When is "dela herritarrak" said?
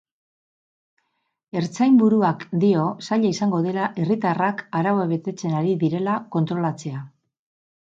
3.67-4.65